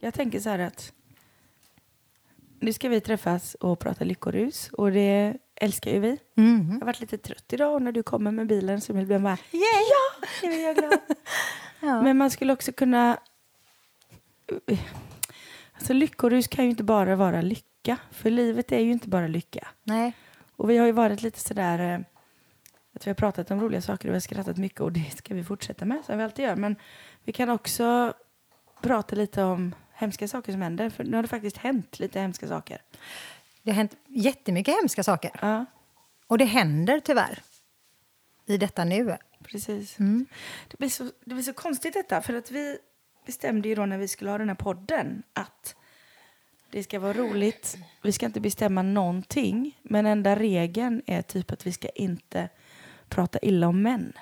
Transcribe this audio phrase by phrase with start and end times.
[0.00, 0.92] Jag tänker så här att
[2.60, 6.18] nu ska vi träffas och prata lyckorus och det älskar ju vi.
[6.36, 6.68] Mm.
[6.72, 9.22] Jag har varit lite trött idag och när du kommer med bilen så blir jag
[9.22, 9.62] bara Yay!
[9.62, 10.98] ja, nu är jag glad.
[11.80, 12.02] Ja.
[12.02, 13.18] Men man skulle också kunna...
[15.72, 17.73] Alltså lyckorus kan ju inte bara vara lycka,
[18.10, 19.68] för livet är ju inte bara lycka.
[19.82, 20.12] Nej.
[20.56, 21.78] Och vi har ju varit lite sådär...
[21.94, 22.00] eh,
[22.94, 25.34] Att vi har pratat om roliga saker och vi har skrattat mycket och det ska
[25.34, 26.56] vi fortsätta med som vi alltid gör.
[26.56, 26.76] Men
[27.24, 28.14] vi kan också
[28.82, 30.90] prata lite om hemska saker som händer.
[30.90, 32.82] För nu har det faktiskt hänt lite hemska saker.
[33.62, 35.30] Det har hänt jättemycket hemska saker.
[35.42, 35.64] Ja,
[36.26, 37.42] Och det händer tyvärr
[38.46, 39.16] i detta nu.
[39.42, 39.98] precis.
[39.98, 40.26] Mm.
[40.68, 42.22] Det, blir så, det blir så konstigt detta.
[42.22, 42.78] För att vi
[43.26, 45.76] bestämde ju då när vi skulle ha den här podden att
[46.74, 47.76] det ska vara roligt.
[48.02, 49.78] Vi ska inte bestämma någonting.
[49.82, 52.48] Men enda regeln är typ att vi ska inte
[53.08, 54.12] prata illa om män.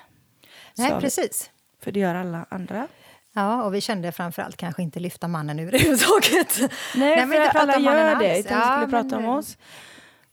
[0.77, 1.01] Nej, vi.
[1.01, 1.51] precis.
[1.81, 2.87] För det gör alla andra.
[3.33, 6.59] Ja, och vi kände framförallt kanske inte lyfta mannen överhuvudtaget.
[6.95, 8.39] Nej, men för inte alla gör det.
[8.39, 9.57] Utan Ja, vi skulle prata men- om oss.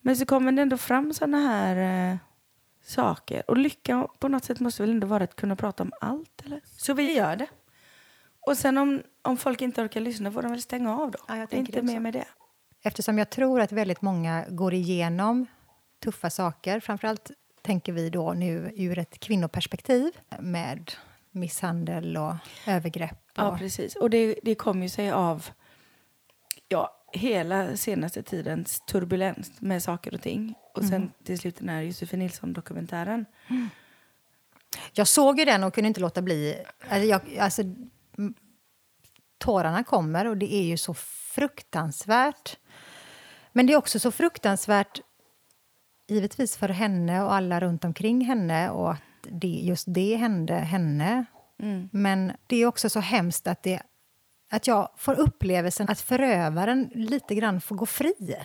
[0.00, 2.16] Men så kommer det ändå fram såna här eh,
[2.84, 3.50] saker.
[3.50, 6.60] Och lycka på något sätt måste väl ändå vara att kunna prata om allt, eller?
[6.76, 7.46] Så vi gör det.
[8.50, 11.18] Och sen om, om folk inte orkar lyssna får de väl stänga av då.
[11.28, 12.24] Ja, jag tänker inte det mer med det.
[12.82, 15.46] Eftersom jag tror att väldigt många går igenom
[16.04, 16.80] tuffa saker.
[16.80, 17.30] Framförallt
[17.62, 20.92] tänker vi då nu ur ett kvinnoperspektiv med
[21.30, 22.34] misshandel och
[22.66, 23.24] övergrepp.
[23.32, 23.96] Och, Ja, precis.
[23.96, 25.46] Och det, det kommer ju sig av
[26.68, 30.54] ja, hela senaste tidens turbulens med saker och ting.
[30.74, 31.10] Och sen Mm.
[31.24, 33.26] till slut den här Josefin Nilsson-dokumentären.
[34.92, 36.64] Jag såg ju den och kunde inte låta bli.
[36.88, 37.62] Alltså, jag, alltså,
[39.38, 42.56] tårarna kommer och det är ju så fruktansvärt.
[43.52, 45.00] Men det är också så fruktansvärt
[46.08, 51.24] givetvis för henne och alla runt omkring henne och att det, just det hände henne.
[51.92, 53.82] Men det är också så hemskt att, det,
[54.50, 58.36] att jag får upplevelsen att förövaren lite grann får gå fri.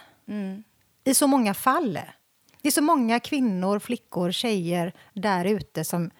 [1.04, 2.00] I så många fall.
[2.62, 6.12] Det är så många kvinnor, flickor, tjejer där ute som,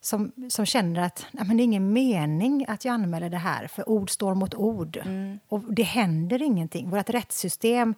[0.00, 3.66] som, som känner att Nej, men det är ingen mening att jag anmäler det här,
[3.66, 5.02] för ord står mot ord.
[5.48, 6.90] Och det händer ingenting.
[6.90, 7.94] Vårt rättssystem,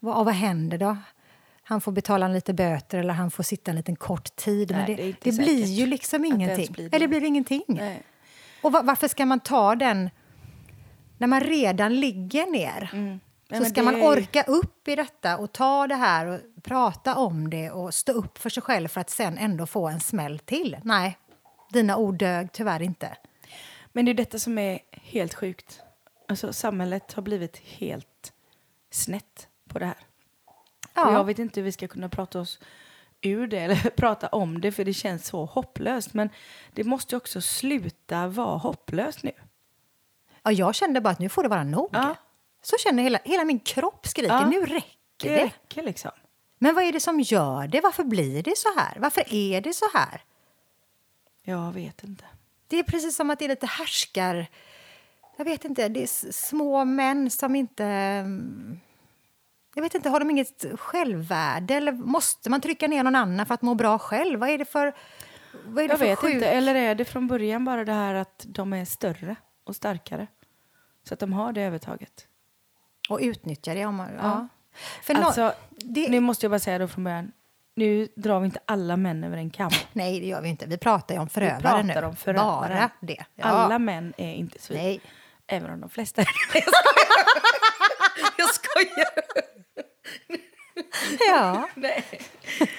[0.00, 0.96] vad, vad händer då?
[1.62, 4.70] Han får betala en lite böter eller han får sitta en liten kort tid.
[4.70, 6.72] Nej, men det det, det, blir ju liksom ingenting.
[6.72, 6.96] blir det.
[6.96, 7.62] Eller blir ingenting.
[7.66, 8.02] Nej.
[8.62, 10.10] Och va- varför ska man ta den
[11.18, 12.90] när man redan ligger ner?
[13.48, 17.50] Nej, Så ska man orka upp i detta och ta det här och prata om
[17.50, 20.76] det och stå upp för sig själv för att sen ändå få en smäll till.
[20.82, 21.18] Nej,
[21.70, 23.16] dina ord dög tyvärr inte.
[23.92, 25.80] Men det är detta som är helt sjukt.
[26.28, 28.32] Alltså, samhället har blivit helt
[28.90, 29.96] snett på det här.
[31.06, 32.58] Och jag vet inte hur vi ska kunna prata oss
[33.20, 36.14] ur det eller prata om det för det känns så hopplöst.
[36.14, 36.28] Men
[36.72, 39.32] det måste också sluta vara hopplöst nu.
[40.42, 41.88] Ja, jag kände bara att nu får det vara nog.
[41.92, 42.14] Ja.
[42.62, 44.46] Så känner hela, hela min kropp skriker, Ja.
[44.46, 44.88] nu räcker
[45.18, 45.44] Det det.
[45.44, 46.10] räcker liksom.
[46.58, 47.80] Men vad är det som gör det?
[47.80, 48.96] Varför blir det så här?
[48.98, 50.22] Varför är det så här?
[51.50, 52.24] Jag vet inte.
[52.68, 54.46] Det är precis som att det är lite härskar...
[55.36, 57.84] Jag vet inte, det är små män som inte...
[57.84, 58.80] mm,
[59.74, 61.74] Jag vet inte, har de inget självvärde?
[61.74, 64.40] Eller måste man trycka ner någon annan för att må bra själv?
[64.40, 64.92] Vad är det för...
[65.66, 66.46] Vad är det Jag för vet sjuk- inte.
[66.50, 70.26] Eller är det från början bara det här att de är större och starkare?
[71.08, 72.26] Så att de har det övertaget.
[73.08, 73.86] Och utnyttja det.
[73.86, 74.20] Om man, ja.
[74.22, 74.48] Ja.
[75.02, 77.32] För Alltså, det, nu måste jag bara säga då från början.
[77.80, 79.70] Nu drar vi inte alla män över en kam.
[79.92, 80.66] Nej, det gör vi inte.
[80.66, 81.92] Vi pratar ju om förövare nu.
[81.92, 82.76] pratar om förövaren.
[82.76, 83.24] Bara det.
[83.34, 83.44] Ja.
[83.44, 84.78] Alla män är inte svin.
[84.78, 85.00] Nej.
[85.46, 86.64] Även om de flesta är det.
[88.36, 89.10] Jag skojar.
[91.28, 91.68] Ja.
[91.74, 92.04] Nej.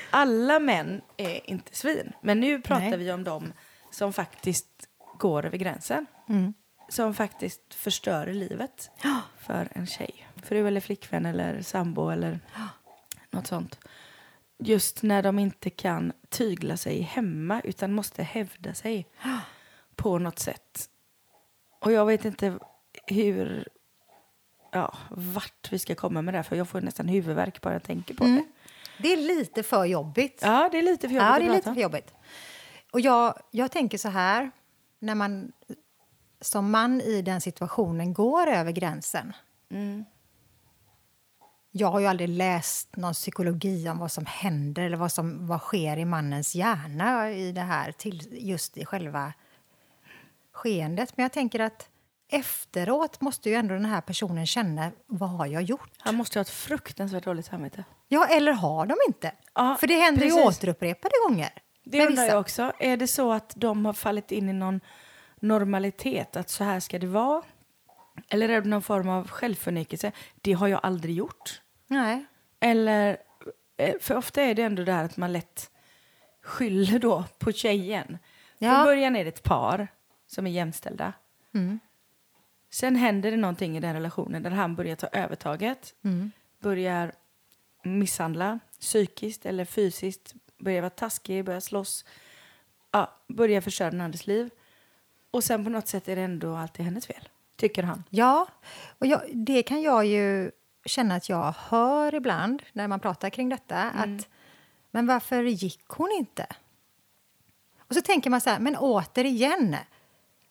[0.10, 2.14] Alla män är inte svin.
[2.22, 2.98] Men nu pratar Nej.
[2.98, 3.54] vi om dem
[3.92, 4.68] som faktiskt
[5.18, 6.06] går över gränsen.
[6.30, 6.54] Mm.
[6.90, 8.92] Som faktiskt förstör livet
[9.40, 10.28] för en tjej.
[10.44, 12.40] Fru eller flickvän eller sambo eller
[13.32, 13.80] något sånt.
[14.64, 19.08] Just när de inte kan tygla sig hemma utan måste hävda sig
[19.96, 20.90] på något sätt.
[21.80, 22.60] Och jag vet inte
[23.08, 23.68] hur,
[24.72, 27.84] ja, vart vi ska komma med det här för jag får nästan huvudvärk bara jag
[27.84, 28.44] tänker på det.
[28.98, 30.40] Det är lite för jobbigt.
[30.42, 32.14] Ja, det är lite för jobbigt Ja, det är lite för jobbigt.
[32.92, 34.52] Och jag, jag tänker så här,
[35.00, 35.52] när man
[36.42, 39.34] som man i den situationen går över gränsen.
[39.70, 40.06] Mm.
[41.72, 45.60] Jag har ju aldrig läst någon psykologi om vad som händer eller vad som vad
[45.60, 49.34] sker i mannens hjärna i det här, till, just i själva
[50.52, 51.18] skeendet.
[51.18, 51.90] Men jag tänker att
[52.32, 55.92] efteråt måste ju ändå den här personen känna vad har jag gjort?
[55.98, 57.84] Han måste ha ett fruktansvärt dåligt samvete.
[58.08, 59.32] Ja, eller har de inte?
[59.54, 60.46] Ja, För det händer ju precis.
[60.46, 61.50] återupprepade gånger.
[61.84, 62.28] Det undrar vissa.
[62.28, 62.72] jag också.
[62.80, 64.82] Är det så att de har fallit in i någon
[65.40, 67.44] normalitet, att så här ska det vara?
[68.30, 70.12] Eller är det någon form av självförnekelse?
[70.42, 71.62] Det har jag aldrig gjort.
[71.88, 72.26] Nej.
[72.60, 73.18] Eller,
[73.78, 75.72] eh, för ofta är det ändå det här att man lätt
[76.42, 78.18] skyller då på tjejen.
[78.58, 78.76] Ja.
[78.76, 79.88] Från början är det ett par
[80.28, 81.14] som är jämställda.
[81.54, 81.80] Mm.
[82.70, 85.96] Sen händer det någonting i den relationen där han börjar ta övertaget.
[86.04, 86.32] Mm.
[86.60, 87.12] Börjar
[87.84, 90.34] misshandla psykiskt eller fysiskt.
[90.58, 92.06] Börjar vara taskig, börjar slåss.
[92.92, 94.50] Ja, börjar förstöra den andres liv.
[95.32, 97.30] Och sen på något sätt är det ändå alltid hennes fel,
[97.62, 98.04] tycker han.
[98.10, 98.48] Ja,
[99.00, 100.52] och jag, det kan jag ju
[100.86, 103.78] känna att jag hör ibland när man pratar kring detta.
[103.78, 104.28] Att,
[104.92, 106.46] men varför gick hon inte?
[107.88, 109.76] Och så tänker man så här, men återigen.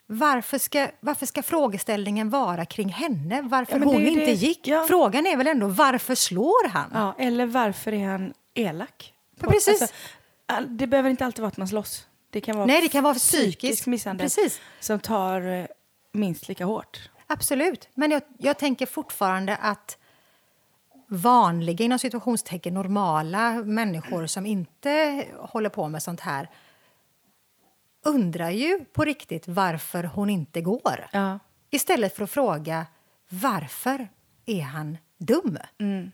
[0.07, 3.43] Varför ska, varför ska frågeställningen vara kring henne?
[3.43, 4.67] Varför Ja, det hon ju inte det- gick?
[4.67, 4.85] ja.
[4.89, 6.91] Frågan är väl ändå varför slår han?
[6.95, 9.15] Ja, eller varför är han elak?
[9.41, 9.93] Ja, precis.
[10.47, 12.07] all- det behöver inte alltid vara att man slåss.
[12.31, 14.61] Det kan vara, Nej, det kan vara psykisk psykisk misshandel Precis.
[14.81, 15.67] som tar eh,
[16.13, 17.11] minst lika hårt.
[17.27, 17.89] Absolut.
[17.95, 19.99] Men jag, jag tänker fortfarande att
[21.09, 26.49] vanliga, inom situationstecken normala människor som inte håller på med sånt här
[28.05, 31.07] undrar ju på riktigt varför hon inte går.
[31.13, 31.39] Ja.
[31.71, 32.87] Istället för att fråga
[33.29, 34.09] varför
[34.47, 35.59] är han dum?
[35.79, 36.11] Mm.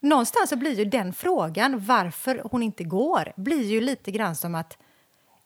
[0.00, 4.54] Någonstans så blir ju den frågan, varför hon inte går, blir ju lite grann som
[4.54, 4.78] att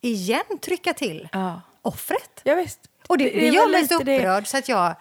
[0.01, 1.61] igen trycka till Ja.
[1.83, 2.41] offret.
[2.45, 2.91] Ja, visst.
[3.09, 4.69] Och det, Det- det, det är gör väl mig så lite det- upprörd så att
[4.69, 4.95] jag...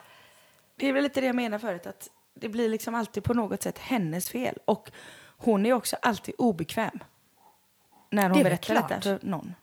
[0.76, 3.64] Det är väl lite det jag menar förut, att det blir liksom alltid på något
[3.64, 4.58] sätt hennes fel.
[4.66, 4.92] Och
[5.38, 7.00] hon är också alltid obekväm
[8.10, 8.90] när Det hon väl berättar klart.
[8.90, 9.54] detta för någon.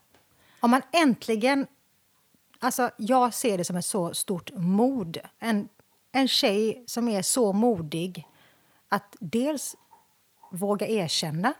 [0.60, 1.66] Om man äntligen...
[2.58, 5.18] Alltså, jag ser det som ett så stort mod.
[5.38, 5.68] En,
[6.12, 8.28] en tjej som är så modig
[8.88, 9.76] att dels
[10.50, 11.54] våga erkänna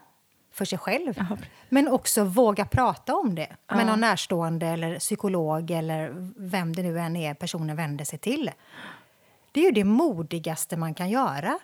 [0.53, 1.37] för sig själv Ja.
[1.69, 3.75] men också våga prata om det Ja.
[3.75, 8.51] med någon närstående eller psykolog eller vem det nu än är personen vänder sig till.
[9.51, 11.59] Det är ju det modigaste man kan göra.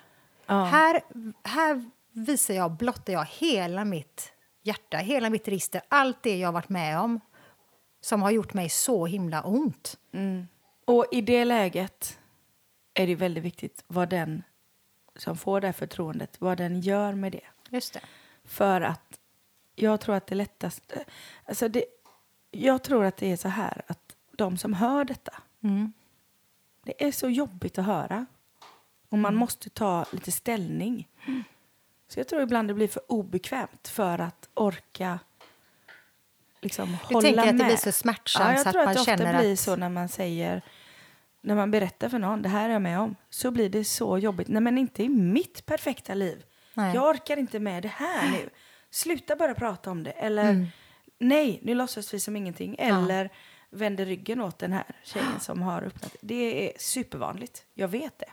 [0.46, 0.64] Ja.
[0.64, 1.02] Här,
[1.44, 4.32] här visar jag, blottar jag hela mitt
[4.64, 7.20] hjärta, hela mitt register, allt det jag har varit med om
[8.02, 9.98] som har gjort mig så himla ont.
[10.86, 12.20] Och i det läget
[12.94, 14.44] är det väldigt viktigt vad den
[15.16, 17.42] som får det här förtroendet, vad den gör med det.
[17.70, 18.00] Just det.
[18.50, 19.20] För att
[19.76, 21.04] jag tror att det lättaste...
[21.46, 21.86] Alltså det,
[22.52, 25.94] jag tror att det är så här att de som hör detta, Mm.
[26.84, 28.26] det är så jobbigt att höra.
[29.10, 31.08] Och man måste ta lite ställning.
[32.08, 35.20] Så jag tror ibland det blir för obekvämt för att orka
[36.62, 37.66] liksom Du hålla tänker att det med.
[37.66, 39.90] blir så smärtsamt ja, jag så att tror man att det ofta blir så när
[39.90, 40.62] man säger
[41.42, 44.18] när man berättar för någon, det här är jag med om, så blir det så
[44.18, 44.48] jobbigt.
[44.48, 46.44] Nej men inte i mitt perfekta liv.
[46.80, 46.96] Nej.
[46.96, 48.50] Jag orkar inte med det här nu.
[48.92, 50.12] Sluta bara prata om det.
[50.12, 50.66] Eller Mm.
[51.18, 52.76] nej, nu låtsas vi som ingenting.
[52.80, 53.30] Eller
[53.70, 56.16] vänder ryggen åt den här tjejen som har öppnat.
[56.22, 57.66] Det är supervanligt.
[57.74, 58.30] Jag vet det.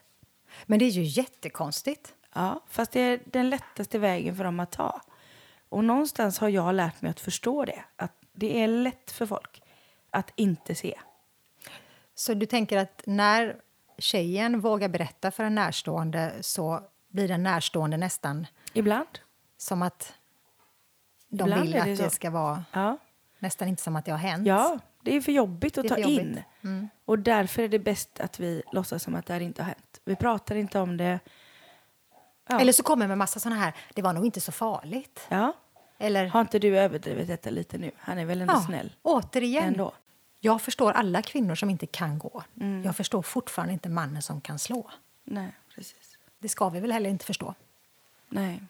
[0.65, 2.15] Men det är ju jättekonstigt.
[2.35, 5.01] Ja, fast det är den lättaste vägen för dem att ta.
[5.69, 7.85] Och någonstans har jag lärt mig att förstå det.
[7.97, 9.63] Att det är lätt för folk
[10.11, 10.99] att inte se.
[12.15, 13.57] Så du tänker att när
[13.99, 16.81] tjejen vågar berätta för en närstående så
[17.17, 19.19] blir den närstående nästan Ibland.
[19.57, 20.15] som att
[21.29, 22.11] de Ibland vill är att det det, så.
[22.11, 22.99] ska vara Ja.
[23.39, 24.47] nästan inte som att det har hänt.
[24.47, 26.19] ja, det är för jobbigt att Det ta för in.
[26.29, 26.45] jobbigt.
[26.65, 26.89] Mm.
[27.05, 30.01] Och därför är det bäst att vi låtsas som att det här inte har hänt.
[30.05, 31.19] Vi pratar inte om det.
[32.49, 32.61] Ja.
[32.61, 35.27] Eller så kommer med massa såna här, det var nog inte så farligt.
[35.29, 35.53] ja.
[35.99, 37.91] Eller, Har inte du överdrivit detta lite nu?
[37.99, 38.93] Han är väl ändå ja, snäll?
[39.03, 39.65] återigen.
[39.65, 39.93] Ändå.
[40.41, 42.43] Jag förstår alla kvinnor som inte kan gå.
[42.61, 42.83] Mm.
[42.85, 44.91] Jag förstår fortfarande inte mannen som kan slå.
[45.25, 46.06] Nej, precis.
[46.39, 47.55] Det ska vi väl heller inte förstå.
[48.29, 48.63] Nej.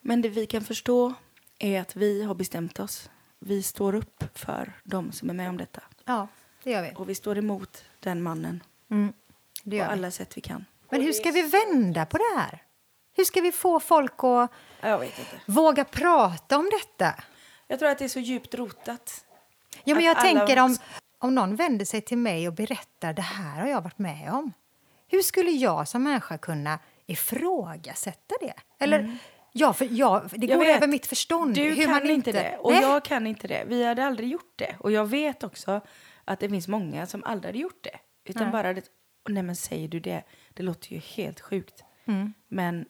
[0.00, 1.14] Men det vi kan förstå
[1.58, 3.10] är att vi har bestämt oss.
[3.38, 5.82] Vi står upp för de som är med om detta.
[6.04, 6.28] Ja,
[6.62, 6.92] det gör vi.
[6.96, 9.12] Och vi står emot den mannen Mm,
[9.62, 9.92] det på gör vi.
[9.92, 10.64] alla sätt vi kan.
[10.90, 12.62] Men hur ska vi vända på det här?
[13.16, 14.50] Hur ska vi få folk att
[15.46, 17.14] våga prata om detta?
[17.66, 19.24] Jag tror att det är så djupt rotat.
[19.84, 20.76] Ja, men jag alla- tänker om,
[21.18, 24.52] om någon vänder sig till mig och berättar det här har jag varit med om.
[25.08, 28.54] Hur skulle jag som människa kunna ifrågasätta det?
[28.78, 29.18] Eller,
[29.52, 30.48] ja, för jag, det Mm.
[30.48, 30.76] Jag går vet.
[30.76, 31.54] över mitt förstånd.
[31.54, 32.82] Du hur kan man inte det och Nej.
[32.82, 33.64] jag kan inte det.
[33.66, 34.76] Vi hade aldrig gjort det.
[34.80, 35.80] Och jag vet också
[36.24, 37.98] att det finns många som aldrig hade gjort det.
[38.24, 38.52] Utan Nej.
[38.52, 38.82] bara det,
[39.28, 40.22] nej men säger du det,
[40.54, 41.84] det låter ju helt sjukt.
[42.48, 42.84] Men Mm.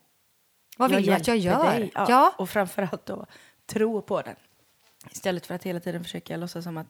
[0.77, 1.65] Vad vill du att jag gör?
[1.71, 1.91] dig.
[1.95, 2.35] Ja, Ja.
[2.39, 3.27] Och framförallt då
[3.67, 4.37] tro på den.
[5.13, 6.87] Istället för att hela tiden försöka låtsas som att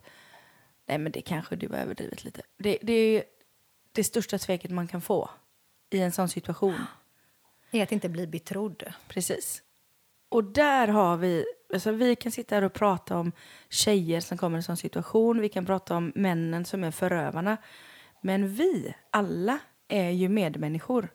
[0.87, 2.43] nej men det kanske du har överdrivit lite.
[2.59, 3.25] Det, det är
[3.99, 5.31] det största sveket man kan få
[5.91, 6.75] i en sån situation.
[7.71, 8.83] Är att inte bli betrodd.
[9.09, 9.63] Precis.
[10.29, 13.33] Och där har vi, alltså vi kan sitta här och prata om
[13.69, 17.57] tjejer som kommer i en sån situation, vi kan prata om männen som är förövarna.
[18.21, 21.09] Men vi, alla, är ju medmänniskor.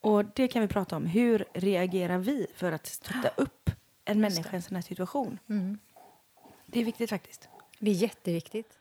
[0.00, 1.06] Och det kan vi prata om.
[1.06, 3.70] Hur reagerar vi för att stötta upp
[4.04, 5.38] en människa i en sån här situation?
[6.66, 7.48] Det är viktigt faktiskt.
[7.78, 8.78] Det är jätteviktigt.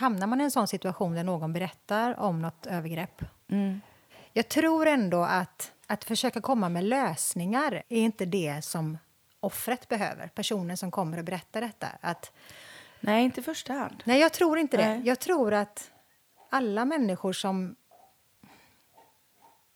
[0.00, 3.22] Hamnar man i en sån situation där någon berättar om något övergrepp
[4.32, 8.98] jag tror ändå att, att försöka komma med lösningar är inte det som
[9.40, 10.28] offret behöver.
[10.28, 11.88] Personen som kommer och berättar detta.
[12.00, 12.32] Att,
[13.00, 14.02] Nej, inte i första hand.
[14.04, 14.88] nej, jag tror inte det.
[14.88, 15.02] Nej.
[15.04, 15.90] Jag tror att
[16.50, 17.76] alla människor som,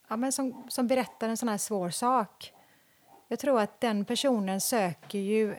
[0.09, 2.52] ja, men som, som berättar en sån här svår sak
[3.28, 5.57] jag tror att den personen söker ju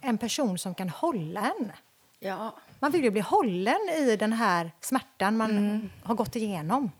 [0.00, 1.72] en person som kan hålla en.
[2.18, 2.54] Ja.
[2.78, 6.90] Man vill ju bli hållen i den här smärtan man har gått igenom.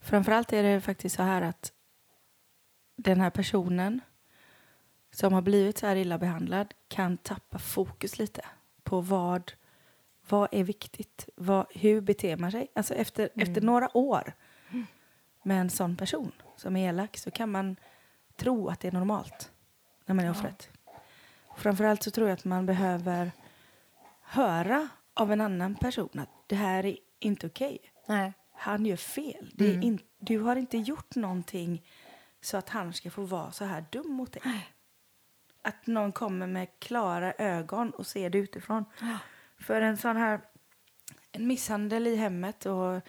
[0.00, 1.72] Framförallt är det faktiskt så här att
[2.96, 4.00] den här personen
[5.10, 8.44] som har blivit så här illa behandlad kan tappa fokus lite
[8.82, 9.52] på vad,
[10.28, 11.28] vad är viktigt.
[11.36, 12.68] Vad, hur beter man sig?
[12.74, 14.32] Alltså efter, efter några år
[15.42, 17.76] med en sån person som är elak så kan man
[18.36, 19.50] tro att det är normalt
[20.06, 20.70] när man är offret.
[21.46, 23.32] Och framförallt så tror jag att man behöver
[24.28, 28.32] höra av en annan person att det här är inte okej Nej.
[28.52, 29.50] han gör fel.
[29.54, 31.86] Det är in, du har inte gjort någonting
[32.40, 34.42] så att han ska få vara så här dum mot dig.
[35.62, 38.84] Att någon kommer med klara ögon och ser det utifrån.
[39.60, 40.40] För en sån här
[41.32, 43.00] en misshandel i hemmet och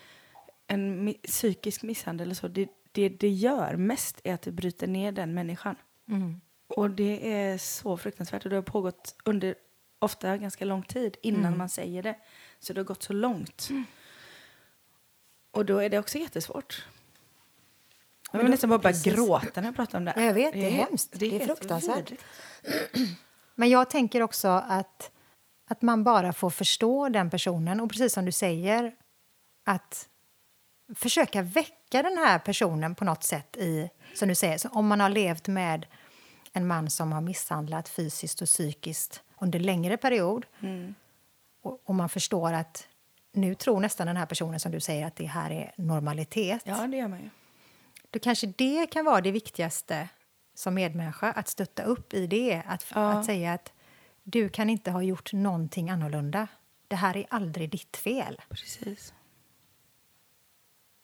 [0.67, 5.11] en mi- psykisk misshandel så, det, det det gör mest är att det bryter ner
[5.11, 5.75] den människan.
[6.67, 9.55] Och det är så fruktansvärt och det har pågått under
[9.99, 12.15] ofta ganska lång tid innan man säger det.
[12.59, 13.69] Så det har gått så långt.
[15.51, 16.85] Och då är det också jättesvårt.
[18.31, 20.13] Jag vill nästan bara börja gråta när jag pratar om det.
[20.15, 21.09] Ja, jag vet, det är hemskt.
[21.19, 21.97] Det är helt fruktansvärt.
[21.97, 22.23] vidrigt.
[23.55, 25.11] Men jag tänker också att,
[25.67, 28.95] att man bara får förstå den personen och precis som du säger
[29.63, 30.09] att
[30.95, 34.99] försöka väcka den här personen på något sätt i, som du säger, så om man
[34.99, 35.85] har levt med
[36.53, 40.45] en man som har misshandlat fysiskt och psykiskt under längre period
[41.61, 42.87] och, och man förstår att
[43.31, 46.61] nu tror nästan den här personen som du säger att det här är normalitet.
[46.65, 47.29] Ja, det gör man ju.
[48.09, 50.09] Då kanske det kan vara det viktigaste
[50.53, 52.63] som medmänniska, att stötta upp i det.
[52.65, 53.11] Att, Ja.
[53.11, 53.73] att säga att
[54.23, 56.47] du kan inte ha gjort någonting annorlunda.
[56.87, 58.41] Det här är aldrig ditt fel.
[58.49, 59.13] Precis.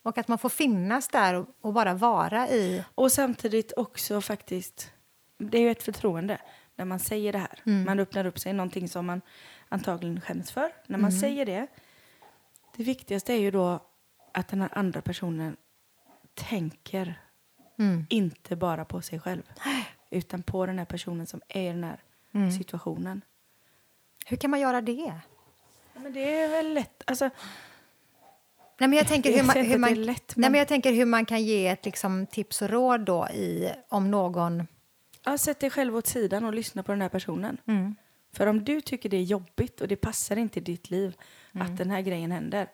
[0.03, 2.83] Och att man får finnas där och, och bara vara i...
[2.95, 4.91] Och samtidigt också faktiskt,
[5.37, 6.37] det är ju ett förtroende
[6.75, 7.61] när man säger det här.
[7.85, 9.21] Man öppnar upp sig, någonting som man
[9.69, 10.71] antagligen skäms för.
[10.87, 11.67] När man säger det,
[12.77, 13.79] det viktigaste är ju då
[14.31, 15.57] att den här andra personen
[16.33, 17.21] tänker
[18.09, 19.43] inte bara på sig själv.
[20.09, 21.99] Utan på den här personen som är i den här
[22.57, 23.21] situationen.
[24.25, 24.91] Hur kan man göra det?
[25.93, 27.29] Ja, Men det är väl lätt, alltså
[28.77, 31.05] Nej, men jag tänker hur man, hur man, lätt, nej, men- men jag tänker hur
[31.05, 34.67] man kan ge ett liksom, tips och råd då i, om någon...
[35.25, 37.57] Ja, sätt dig själv åt sidan och lyssna på den här personen.
[38.33, 41.15] För om du tycker det är jobbigt och det passar inte i ditt liv
[41.51, 42.67] att den här grejen händer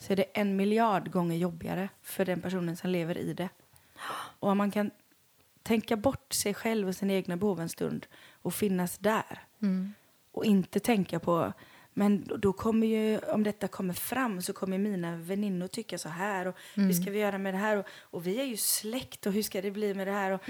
[0.00, 3.48] så är det en miljard gånger jobbigare för den personen som lever i det.
[4.40, 4.90] Och om man kan
[5.62, 9.42] tänka bort sig själv och sina egna behov en stund och finnas där
[10.32, 11.52] och inte tänka på
[11.98, 16.46] men då- kommer ju, om detta kommer fram så kommer mina väninnor tycka så här
[16.46, 19.32] och hur ska vi göra med det här och, och vi är ju släkt och
[19.32, 20.40] hur ska det bli med det här och,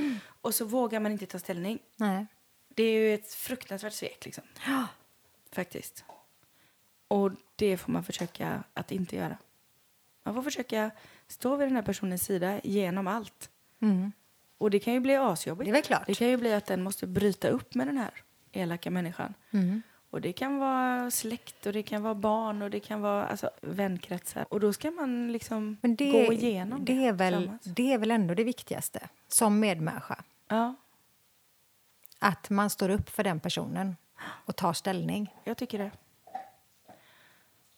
[0.40, 1.78] och så vågar man inte ta ställning.
[1.96, 2.26] Nej.
[2.68, 4.44] Det är ju ett fruktansvärt svek liksom.
[5.52, 6.04] Faktiskt.
[7.08, 9.38] Och det får man försöka att inte göra.
[10.22, 10.90] Man får försöka
[11.28, 13.50] stå vid den här personens sida genom allt.
[14.58, 15.72] Och det kan ju bli asjobbigt.
[15.72, 16.06] Det är klart.
[16.06, 18.10] Det kan ju bli att den måste bryta upp med den här
[18.52, 19.34] elaka människan.
[20.10, 23.50] Och det kan vara släkt och det kan vara barn och det kan vara alltså,
[23.60, 24.46] vänkretsar.
[24.50, 28.10] Och då ska man liksom det, gå igenom det, det, är väl, det är väl
[28.10, 30.24] ändå det viktigaste som medmänniska.
[30.48, 30.74] Ja,
[32.18, 35.34] Att man står upp för den personen och tar ställning.
[35.44, 35.90] jag tycker det.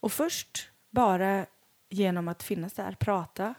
[0.00, 1.46] Och först bara
[1.88, 3.54] genom att finnas där, prata,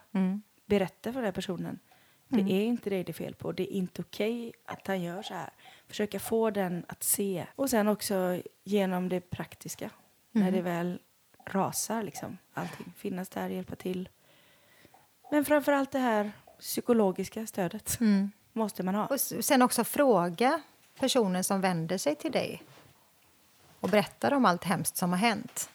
[0.65, 1.79] berätta för den här personen.
[2.27, 3.51] Det är inte det det är fel på.
[3.51, 5.49] Det är inte okej att han gör så här.
[5.91, 7.45] Försöka få den att se.
[7.55, 9.89] Och sen också genom det praktiska.
[10.31, 10.99] När det väl
[11.45, 12.37] rasar liksom.
[12.53, 12.93] Allting.
[12.97, 14.09] Finnas där, hjälpa till.
[15.31, 17.99] Men framför allt det här psykologiska stödet.
[18.53, 19.05] Måste man ha.
[19.05, 20.61] Och sen också fråga
[20.99, 22.63] personen som vänder sig till dig
[23.79, 25.69] och berättar om allt hemskt som har hänt.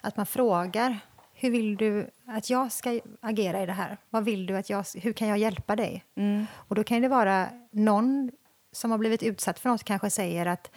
[0.00, 0.98] Att man frågar
[1.34, 3.98] Hur vill du att jag ska agera i det här?
[4.10, 6.04] Vad vill du att jag, hur kan jag hjälpa dig?
[6.14, 6.46] Mm.
[6.54, 8.30] Och då kan det vara någon
[8.72, 10.70] som har blivit utsatt för något kanske säger att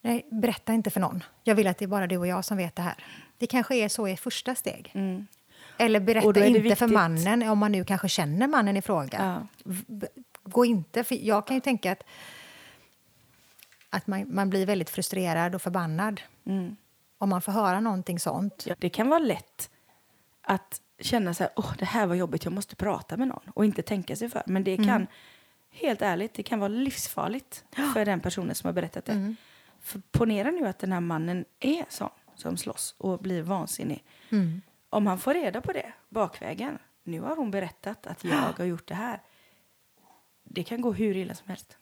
[0.00, 1.24] nej, berätta inte för någon.
[1.44, 3.04] Jag vill att det är bara du och jag som vet det här.
[3.38, 4.90] Det kanske är så i första steg.
[4.94, 5.26] Mm.
[5.78, 9.46] Eller berätta inte för viktigt- mannen, om man nu kanske känner mannen i fråga.
[9.64, 9.72] Ja.
[10.42, 12.02] Gå inte, för jag kan ju tänka att,
[13.90, 16.76] att man, man blir väldigt frustrerad och förbannad Mm.
[17.18, 18.64] om man får höra någonting sånt.
[18.66, 19.70] Ja, det kan vara lätt
[20.42, 23.64] att känna så här, åh det här var jobbigt, jag måste prata med någon och
[23.64, 24.42] inte tänka sig för.
[24.46, 25.06] Men det kan,
[25.74, 27.64] helt ärligt, det kan vara livsfarligt
[27.94, 29.34] för den personen som har berättat det.
[29.80, 34.04] För ponera nu att den här mannen är sån som slåss och blir vansinnig.
[34.90, 38.86] Om han får reda på det bakvägen, nu har hon berättat att jag har gjort
[38.88, 39.22] det här.
[40.44, 41.76] Det kan gå hur illa som helst.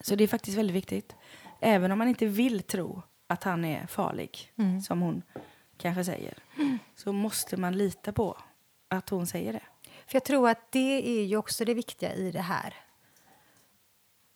[0.00, 1.16] Så det är faktiskt väldigt viktigt.
[1.60, 4.52] Även om man inte vill tro att han är farlig,
[4.86, 5.22] som hon
[5.76, 6.34] kanske säger,
[6.94, 8.38] så måste man lita på
[8.88, 9.62] att hon säger det.
[10.06, 12.74] För jag tror att det är ju också det viktiga i det här.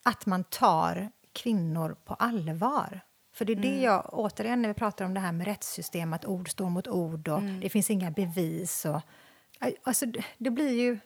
[0.02, 3.00] Att man tar kvinnor på allvar.
[3.32, 6.24] För det är det jag, återigen när vi pratar om det här med rättssystem, att
[6.24, 8.84] ord står mot ord och det finns inga bevis.
[8.84, 9.00] Och,
[9.82, 10.06] alltså,
[10.38, 10.98] det- blir ju...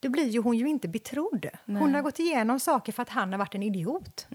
[0.00, 1.46] Det blir ju hon ju inte betrodd.
[1.66, 4.26] Hon har gått igenom saker för att han har varit en idiot.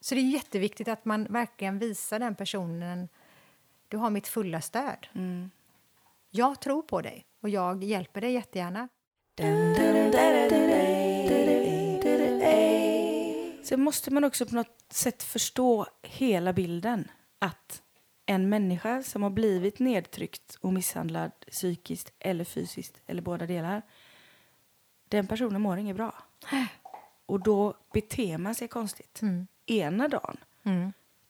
[0.00, 3.08] Så det är jätteviktigt att man verkligen visar den personen
[3.88, 5.06] du har mitt fulla stöd.
[6.34, 8.88] Jag tror på dig och jag hjälper dig jättegärna.
[13.64, 17.10] Sen måste man också på något sätt förstå hela bilden.
[17.38, 17.82] Att
[18.26, 23.82] en människa som har blivit nedtryckt och misshandlad psykiskt eller fysiskt eller båda delar.
[25.08, 26.14] Den personen mår inget bra.
[27.26, 29.20] Och då beter man sig konstigt.
[29.66, 30.36] Ena dagen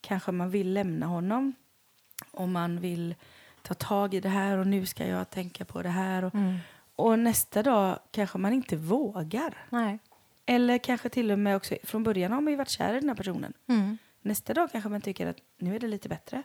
[0.01, 1.55] kanske man vill lämna honom
[2.31, 3.15] och man vill
[3.63, 6.25] ta tag i det här och nu ska jag tänka på det här.
[6.25, 6.33] Och,
[6.97, 9.55] och nästa dag kanske man inte vågar.
[9.71, 9.99] Nej.
[10.47, 13.09] Eller kanske till och med också, från början har man ju varit kär i den
[13.09, 13.53] här personen.
[14.23, 16.43] Nästa dag kanske man tycker att nu är det lite bättre.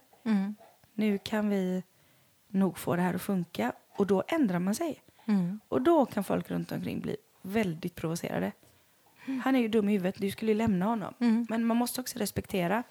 [0.93, 1.83] Nu kan vi
[2.47, 3.71] nog få det här att funka.
[3.97, 5.01] Och då ändrar man sig.
[5.67, 8.51] Och då kan folk runt omkring bli väldigt provocerade.
[9.43, 11.13] Han är ju dum i huvudet, du skulle ju lämna honom.
[11.49, 12.83] Men man måste också respektera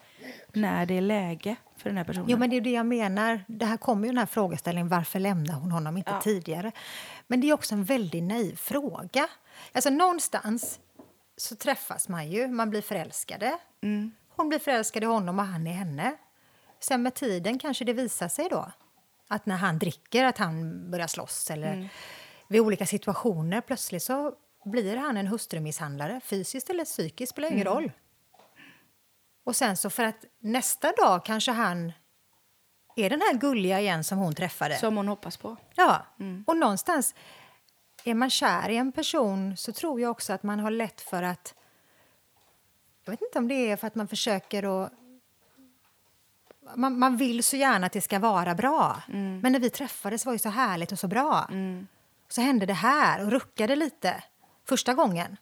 [0.53, 2.27] när det är läge för den här personen.
[2.29, 3.45] Jo, men det är det jag menar.
[3.49, 6.21] Det här kommer ju den här frågeställningen, varför lämnar hon honom inte Ja.
[6.21, 6.73] tidigare?
[7.27, 9.29] Men det är också en väldigt naiv fråga.
[9.73, 10.81] Alltså någonstans
[11.37, 13.59] så träffas man ju, man blir förälskade.
[14.29, 16.17] Hon blir förälskad i honom och han i henne.
[16.81, 18.71] Sen med tiden kanske det visar sig då
[19.29, 21.89] att när han dricker att han börjar slåss eller
[22.49, 24.33] vid olika situationer plötsligt så
[24.65, 27.93] blir han en hustrumisshandlare, fysiskt eller psykiskt spelar ingen roll.
[29.47, 31.93] Och sen så för att nästa dag kanske han
[32.97, 34.77] är den här gulliga igen som hon träffade.
[34.77, 35.57] Som hon hoppas på.
[35.75, 36.07] Ja,
[36.47, 37.15] och någonstans
[38.05, 41.23] är man kär i en person så tror jag också att man har lätt för
[41.23, 41.55] att...
[43.05, 44.93] Jag vet inte om det är för att man försöker att...
[46.75, 49.03] Man, man vill så gärna att det ska vara bra.
[49.43, 51.49] Men när vi träffades var det så härligt och så bra.
[52.29, 54.25] Så hände det här och ruckade lite
[54.65, 55.37] första gången.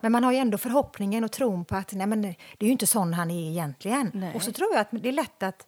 [0.00, 2.28] Men man har ju ändå förhoppningen och tron på att nej, men det
[2.58, 4.10] är ju inte sån han är egentligen.
[4.14, 4.34] Nej.
[4.34, 5.66] Och så tror jag att det är lätt att,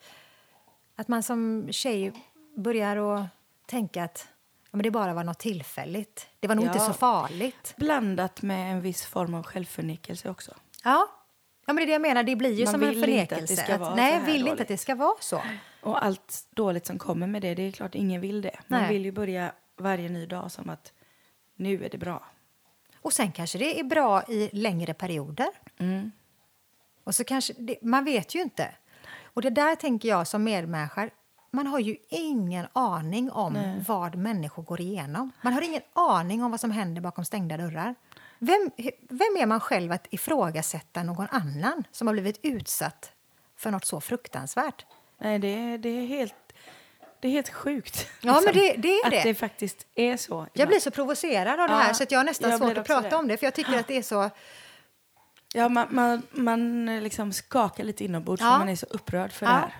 [0.97, 2.13] att man som tjej
[2.57, 3.27] börjar att
[3.67, 4.29] tänka att
[4.63, 6.27] ja, men det bara var något tillfälligt.
[6.41, 6.87] Det var nog inte Ja.
[6.87, 7.75] så farligt.
[7.77, 10.53] Blandat med en viss form av självförnekelse också.
[10.85, 11.09] Ja.
[11.67, 12.23] ja, men det är det jag menar.
[12.23, 13.75] Det blir ju Man som en inte att förnekelse.
[13.75, 14.61] Att- vara nej, vill inte dåligt.
[14.61, 15.41] att det ska vara så.
[15.83, 18.59] Och allt dåligt som kommer med det, det är klart ingen vill det.
[18.67, 18.93] Man Nej.
[18.93, 20.93] vill ju börja varje ny dag som att
[21.57, 22.23] nu är det bra.
[23.09, 25.49] Och sen kanske det är bra i längre perioder.
[25.79, 26.13] Mm.
[27.05, 28.75] Och så kanske det, man vet ju inte.
[29.23, 31.11] Och det där tänker jag som medmänniska,
[31.51, 35.31] man har ju ingen aning om vad människor går igenom.
[35.43, 37.95] Man har ingen aning om vad som händer bakom stängda dörrar.
[38.39, 38.71] Vem,
[39.09, 43.13] vem är man själv att ifrågasätta någon annan som har blivit utsatt
[43.57, 44.87] för något så fruktansvärt?
[45.19, 46.48] Nej, det det är helt...
[47.21, 48.09] Det är helt sjukt.
[48.21, 49.23] Ja, men det- det är att det.
[49.23, 50.35] det faktiskt är så.
[50.35, 50.69] Jag ibland.
[50.69, 52.87] blir så provocerad av det Ja, här så att jag har nästan jag svårt att
[52.87, 53.17] prata det.
[53.17, 54.31] om det för jag tycker att det är så...
[55.55, 58.51] Ja, man, man, man eh, liksom skakar lite inombords Ja.
[58.53, 59.53] för man är så upprörd för Ja.
[59.53, 59.73] det här.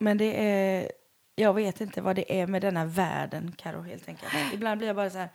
[0.00, 0.92] Men det är...
[1.34, 4.32] Jag vet inte vad det är med denna världen, Karo, helt enkelt.
[4.52, 5.28] Ibland blir jag bara så här...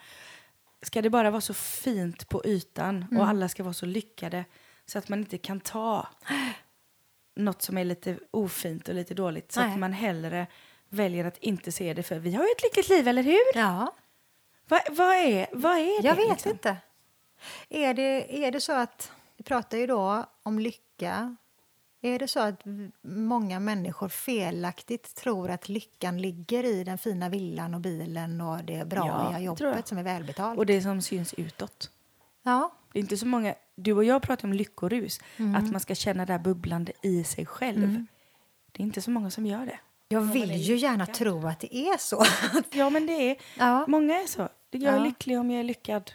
[0.81, 3.21] Ska det bara vara så fint på ytan Mm.
[3.21, 4.45] och alla ska vara så lyckade
[4.85, 6.07] så att man inte kan ta
[7.35, 9.71] något som är lite ofint och lite dåligt så Nej.
[9.73, 10.47] att man hellre
[10.93, 13.41] väljer att inte se det för vi har ju ett lyckligt liv, eller hur?
[13.55, 13.93] Ja.
[14.67, 16.07] Vad, vad, är, vad är det?
[16.07, 16.51] Jag vet liksom?
[16.51, 16.77] inte.
[17.69, 19.11] Är det, är det så att...
[19.37, 21.35] Vi pratar ju då om lycka
[22.01, 22.61] Är det så att
[23.01, 28.87] många människor felaktigt tror att lyckan ligger i den fina villan och bilen och det
[28.87, 30.57] bra Ja, jobbet som är välbetalt?
[30.57, 31.91] Och det som syns utåt.
[32.43, 35.55] Ja, Det är inte så många, du och jag pratar om lyckorus, Mm.
[35.55, 38.05] att man ska känna det här bubblande i sig själv.
[38.71, 39.79] Det är inte så många som gör det.
[40.13, 42.23] Jag vill ju gärna tro att det är så.
[42.71, 43.85] Ja men det är, ja.
[43.87, 44.49] många är så.
[44.71, 45.03] Jag är Ja.
[45.03, 46.11] lycklig om jag är lyckad.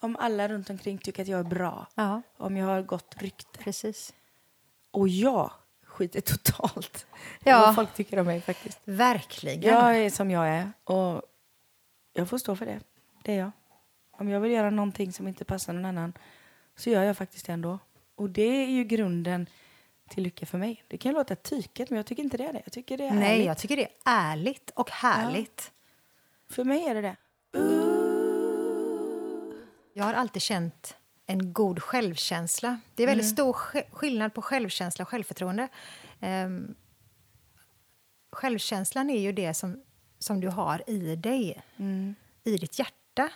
[0.00, 1.86] Om alla runt omkring tycker att jag är bra.
[2.36, 3.58] Om jag har gott rykte.
[3.58, 4.14] precis.
[4.90, 5.50] Och jag
[5.86, 7.06] skiter totalt
[7.44, 7.58] Ja.
[7.60, 8.80] vad folk tycker om mig faktiskt.
[8.84, 9.62] Verkligen.
[9.62, 11.22] Jag är som jag är och
[12.12, 12.80] jag får stå för det.
[13.22, 13.50] Det är jag.
[14.10, 16.12] Om jag vill göra någonting som inte passar någon annan
[16.76, 17.78] så gör jag faktiskt det ändå.
[18.14, 19.46] Och det är ju grunden
[20.08, 20.84] till lycka för mig.
[20.88, 22.62] Det kan låta tyket men jag tycker inte det är det.
[22.64, 23.46] Jag tycker det är Nej, ärligt.
[23.46, 25.72] jag tycker det är ärligt och härligt.
[26.50, 27.16] För mig är det det.
[29.92, 32.80] Jag har alltid känt en god självkänsla.
[32.94, 33.34] Det är väldigt Mm.
[33.36, 35.68] stor sk- skillnad på självkänsla och självförtroende.
[36.20, 36.74] Ehm,
[38.32, 39.82] självkänslan är ju det som,
[40.18, 42.14] som du har i dig, Mm.
[42.44, 43.30] i ditt hjärta.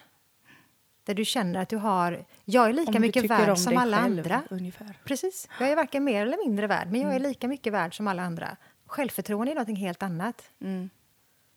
[1.05, 2.25] Där du känner att du har...
[2.45, 4.43] Jag är lika mycket värd om som alla själv, andra.
[4.51, 4.99] Ungefär.
[5.05, 5.49] Precis.
[5.61, 7.29] Jag är varken mer eller mindre värd, men jag är Mm.
[7.29, 8.57] lika mycket värd som alla andra.
[8.87, 10.43] Självförtroende är något helt annat.
[10.61, 10.91] Mm.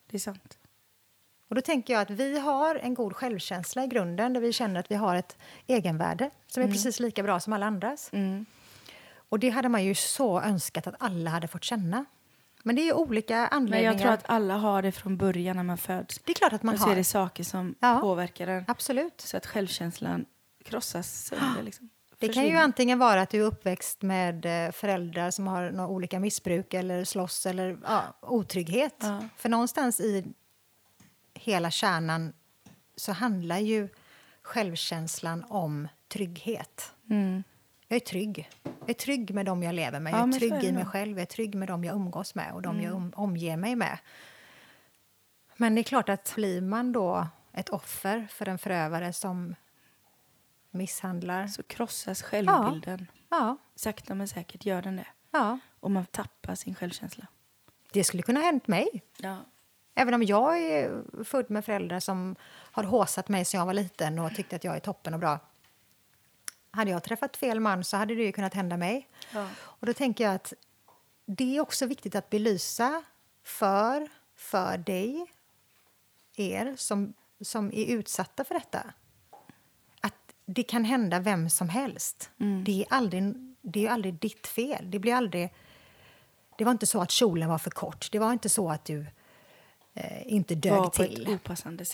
[0.10, 0.58] Det är sant.
[1.48, 4.80] Och då tänker jag att vi har en god självkänsla i grunden där vi känner
[4.80, 8.10] att vi har ett egenvärde som är precis lika bra som alla andras.
[8.14, 8.46] Mm.
[9.30, 12.06] Och det hade man ju så önskat att alla hade fått känna.
[12.67, 13.91] Men det är ju olika Men anledningar.
[13.91, 16.19] jag tror att alla har det från början när man föds.
[16.25, 16.95] Det är klart att man och så är har.
[16.95, 17.99] det saker som Ja.
[18.01, 18.63] påverkar den.
[18.67, 19.21] Absolut.
[19.21, 20.25] Så att självkänslan
[20.63, 21.63] krossas sönder.
[21.63, 21.89] Liksom.
[22.19, 25.89] Det kan ju antingen vara att du är uppväxt med eh, föräldrar som har några
[25.89, 28.95] olika missbruk eller slåss eller ja, otrygghet.
[28.99, 29.23] Ja.
[29.38, 30.25] För någonstans i
[31.34, 32.34] hela kärnan
[32.95, 33.89] så handlar ju
[34.41, 36.91] självkänslan om trygghet.
[37.10, 37.43] Mm.
[37.88, 38.49] Jag är trygg.
[38.88, 40.13] Jag är trygg med dem jag lever med.
[40.13, 41.17] Ja, Jag är är trygg i mig själv.
[41.17, 42.95] Jag är trygg med dem jag umgås med och dem jag Mm.
[43.04, 43.98] om, omger mig med.
[45.58, 49.56] Men det är klart att blir man då ett offer för en förövare som
[50.71, 51.48] misshandlar...
[51.48, 53.08] Så krossas självbilden.
[53.30, 55.08] Ja, Sakta men säkert gör den det.
[55.32, 55.60] ja.
[55.80, 57.28] Och man tappar sin självkänsla.
[57.93, 58.88] Det skulle kunna ha hänt mig.
[59.17, 59.38] Ja.
[59.95, 64.19] Även om jag är född med föräldrar som har håsat mig sedan jag var liten
[64.19, 65.39] och tyckte att jag är toppen och bra.
[66.76, 69.08] Hade jag träffat fel man så hade det ju kunnat hända mig.
[69.34, 69.48] Ja.
[69.62, 70.54] Och då tänker jag att
[71.26, 73.04] det är också viktigt att belysa
[73.44, 75.26] för, för dig,
[76.36, 78.94] er som, som är utsatta för detta.
[80.02, 82.30] Att det kan hända vem som helst.
[82.66, 84.92] Det, är aldrig, det är aldrig ditt fel.
[84.92, 85.54] Det, blir aldrig,
[86.58, 88.12] det var inte så att kjolen var för kort.
[88.12, 89.06] Det var inte så att du
[89.94, 91.26] eh, inte dög Var på till.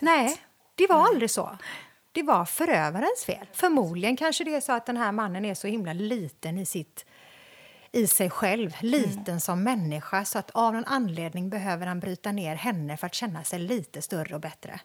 [0.02, 0.42] Nej,
[0.76, 1.58] det var aldrig så.
[2.12, 3.48] Det var förövarens fel.
[3.54, 7.06] Förmodligen kanske det är så att den här mannen är så himla liten i sitt
[7.92, 12.56] i sig själv, liten som människa så att av någon anledning behöver han bryta ner
[12.56, 14.80] henne för att känna sig lite större och bättre.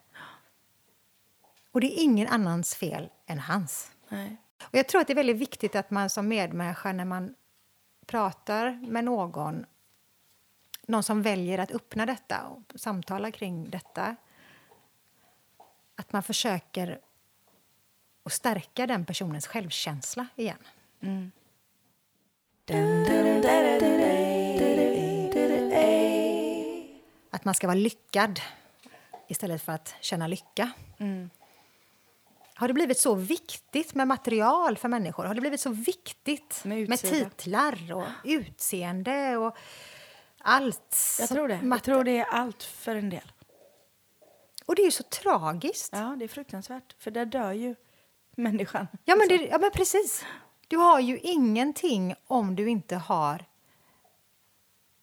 [1.72, 3.92] Och det är ingen annans fel än hans.
[4.08, 4.36] Nej.
[4.62, 7.34] Och jag tror att det är väldigt viktigt att man som medmänniska när man
[8.06, 9.66] pratar med någon
[10.86, 14.16] någon som väljer att öppna detta och samtala kring detta
[15.96, 17.00] att man försöker
[18.26, 20.58] att stärka den personens självkänsla igen.
[21.00, 21.32] Mm.
[27.30, 28.40] Att man ska vara lyckad
[29.28, 30.70] istället för att känna lycka.
[30.98, 31.30] Mm.
[32.54, 35.24] Har det blivit så viktigt med material för människor?
[35.24, 39.56] Har det blivit så viktigt Med med, titlar och utseende och
[40.38, 40.96] allt?
[41.20, 41.60] Jag tror det.
[41.62, 43.32] Jag tror det är allt för en del.
[44.66, 45.92] Och det är ju så tragiskt.
[45.92, 46.94] Ja, det är fruktansvärt.
[46.98, 47.74] För där dör ju
[48.36, 48.88] människan.
[49.16, 50.24] men, det, ja men precis.
[50.68, 53.44] Du har ju ingenting om du inte har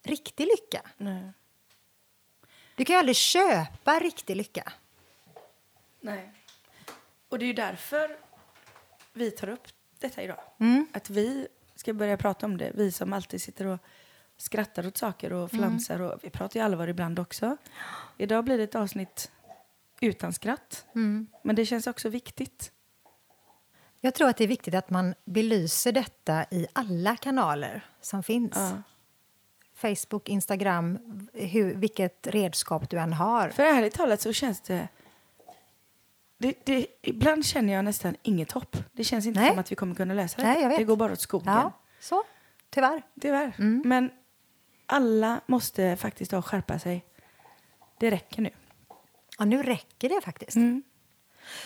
[0.03, 0.81] riktig lycka.
[0.97, 1.33] Nej.
[2.75, 4.73] Du kan ju aldrig köpa riktig lycka.
[6.01, 6.33] Nej.
[7.29, 8.17] Och det är ju därför
[9.13, 9.67] vi tar upp
[9.99, 10.39] detta idag.
[10.59, 10.87] Mm.
[10.93, 12.71] Att vi ska börja prata om det.
[12.75, 13.79] Vi som alltid sitter och
[14.37, 16.01] skrattar åt saker och flamsar.
[16.01, 17.57] Och vi pratar ju allvar ibland också.
[18.17, 19.31] Idag blir det ett avsnitt
[20.01, 20.85] utan skratt.
[20.95, 21.27] Mm.
[21.41, 22.71] Men det känns också viktigt.
[24.05, 28.55] Jag tror att det är viktigt att man belyser detta i alla kanaler som finns.
[28.55, 28.83] Ja.
[29.75, 30.99] Facebook, Instagram,
[31.33, 33.49] hur, vilket redskap du än har.
[33.49, 34.87] För ärligt talat så känns det...
[36.37, 36.87] Det, det...
[37.01, 38.77] Ibland känner jag nästan inget hopp.
[38.91, 39.49] Det känns inte Nej.
[39.49, 40.47] som att vi kommer kunna lösa det.
[40.47, 40.77] Nej.
[40.77, 41.53] Det går bara åt skogen.
[41.53, 42.23] Ja, så.
[42.69, 43.01] Tyvärr.
[43.21, 43.53] Tyvärr.
[43.59, 43.81] Mm.
[43.85, 44.11] Men
[44.85, 47.05] alla måste faktiskt då skärpa sig.
[47.99, 48.49] Det räcker nu.
[49.37, 50.55] Ja, nu räcker det faktiskt.
[50.55, 50.83] Mm.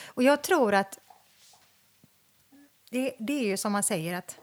[0.08, 1.00] Och jag tror att
[2.89, 4.39] det, det är ju som man säger att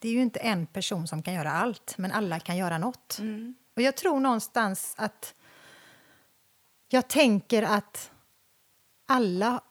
[0.00, 3.18] det är ju inte en person som kan göra allt, men alla kan göra något.
[3.18, 3.54] Mm.
[3.76, 5.34] Och jag tror någonstans att...
[6.88, 8.10] Jag tänker att
[9.06, 9.62] alla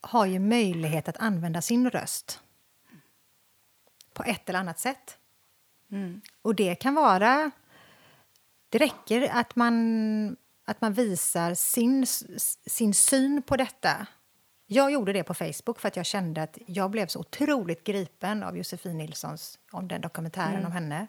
[0.00, 2.40] har ju möjlighet att använda sin röst
[4.12, 5.18] på ett eller annat sätt.
[5.90, 6.20] Mm.
[6.42, 7.50] Och det kan vara...
[8.68, 12.06] Det räcker att man, att man visar sin,
[12.66, 14.06] sin syn på detta.
[14.72, 18.42] Jag gjorde det på Facebook för att jag kände att jag blev så otroligt gripen
[18.42, 21.06] av Josefin Nilssons om den dokumentären om henne.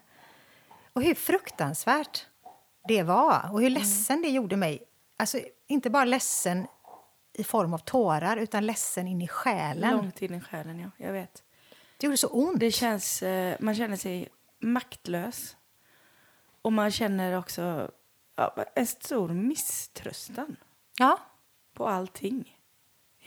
[0.92, 2.26] Och hur fruktansvärt
[2.88, 4.82] det var och hur ledsen det gjorde mig.
[5.16, 6.66] Alltså, inte bara ledsen
[7.32, 9.96] i form av tårar, utan ledsen in i själen.
[9.96, 10.90] Långt in i själen, ja.
[10.96, 11.42] Jag vet.
[11.96, 12.60] Det gjorde så ont.
[12.60, 14.28] Det känns, eh, man känner sig
[14.60, 15.56] maktlös.
[16.62, 17.90] Och man känner också
[18.36, 20.56] ja, en stor misströstan
[20.98, 21.18] Ja.
[21.74, 22.58] på allting.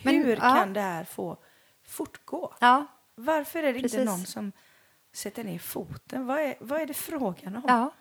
[0.01, 0.39] Men, Hur ja.
[0.41, 1.37] kan det här få
[1.83, 2.53] fortgå?
[2.59, 2.85] Ja.
[3.15, 3.99] Varför är det Precis.
[3.99, 4.51] inte någon som
[5.13, 6.25] sätter ner foten?
[6.25, 7.63] Vad är, vad är det frågan om?
[7.67, 7.91] ja.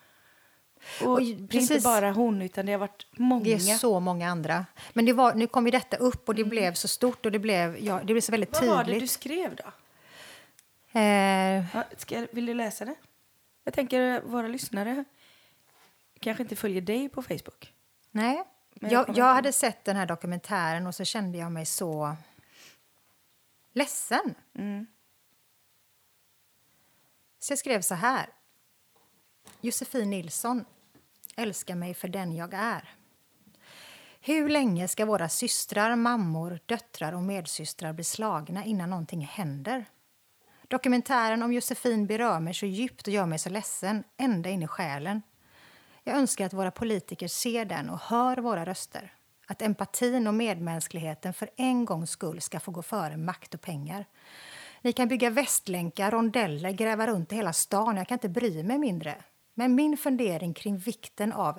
[1.03, 3.45] och och det är inte bara hon, utan det har varit många.
[3.45, 4.67] Det är så många andra.
[4.93, 7.39] Men det var, nu kom ju detta upp och det blev så stort och det
[7.39, 8.69] blev, ja, det blev så väldigt Mm.
[8.69, 9.01] Vad var tydligt.
[9.01, 9.65] det du skrev då?
[10.99, 12.95] Eh, Ja, jag- vill du läsa det?
[13.65, 15.05] Jag tänker våra lyssnare
[16.21, 17.73] kanske inte följer dig på Facebook.
[18.11, 18.45] nej,
[18.81, 22.17] jag jag, hade sett den här dokumentären och så kände jag mig så
[23.73, 24.35] ledsen.
[24.55, 24.87] Mm.
[27.39, 28.27] Så jag skrev så här.
[29.61, 30.65] Josefin Nilsson
[31.37, 32.95] älskar mig för den jag är.
[34.21, 39.85] Hur länge ska våra systrar, mammor, döttrar och medsystrar bli slagna innan någonting händer?
[40.69, 44.67] Dokumentären om Josefin berör mig så djupt och gör mig så ledsen, ända in i
[44.67, 45.23] själen.
[46.05, 49.13] Jag önskar att våra politiker ser den och hör våra röster.
[49.47, 54.07] Att empatin och medmänskligheten för en gångs skull ska få gå före makt och pengar.
[54.83, 57.97] Ni kan bygga västlänkar, rondeller, gräva runt i hela stan.
[57.97, 59.25] Jag kan inte bry mig mindre.
[59.55, 61.59] Men min fundering kring vikten av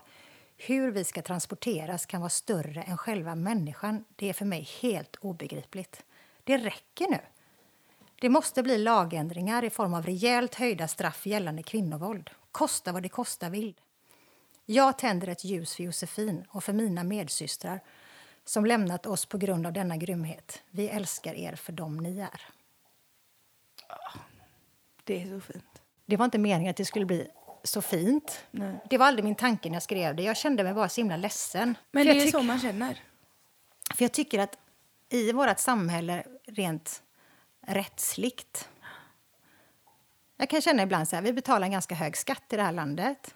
[0.57, 4.05] hur vi ska transporteras kan vara större än själva människan.
[4.15, 6.03] Det är för mig helt obegripligt.
[6.43, 7.19] Det räcker nu.
[8.21, 12.29] Det måste bli lagändringar i form av rejält höjda straff gällande kvinnovåld.
[12.51, 13.73] Kosta vad det kosta vill.
[14.65, 17.79] Jag tänder ett ljus för Josefin och för mina medsystrar
[18.45, 20.63] som lämnat oss på grund av denna grymhet.
[20.71, 22.41] Vi älskar er för dem ni är.
[25.03, 25.81] Det är så fint.
[26.05, 27.27] Det var inte meningen att det skulle bli
[27.63, 28.45] så fint.
[28.51, 28.75] Nej.
[28.89, 30.23] Det var aldrig min tanke när jag skrev det.
[30.23, 31.77] Jag kände mig bara så himla ledsen.
[31.91, 33.03] Men det är så man känner.
[33.95, 34.57] för jag tycker att
[35.09, 37.03] i vårt samhälle rent
[37.67, 38.69] rättsligt
[40.37, 42.71] jag kan känna ibland så här, vi betalar en ganska hög skatt i det här
[42.71, 43.34] landet.